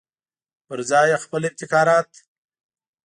[0.67, 2.09] پرځای یې خپل ابتکارات.